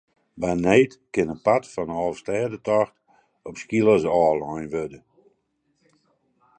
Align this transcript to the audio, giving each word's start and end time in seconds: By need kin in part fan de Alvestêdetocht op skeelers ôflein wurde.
By 0.39 0.51
need 0.65 0.91
kin 1.13 1.31
in 1.33 1.39
part 1.45 1.65
fan 1.73 1.89
de 1.91 1.95
Alvestêdetocht 2.03 2.95
op 3.47 3.55
skeelers 3.61 4.05
ôflein 4.19 4.67
wurde. 4.73 4.99